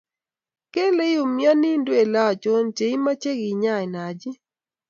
[0.73, 4.31] Kele iumnyoni ndwele anchon che imeche kenyain Haji.